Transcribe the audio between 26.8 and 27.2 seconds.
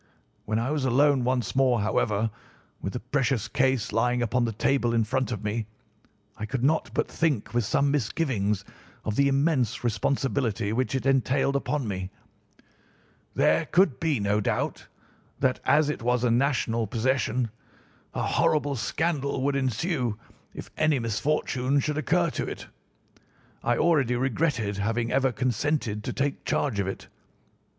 it.